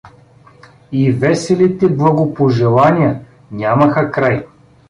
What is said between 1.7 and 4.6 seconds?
благопожелания нямаха край.